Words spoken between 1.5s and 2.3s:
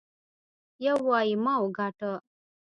وګاټه.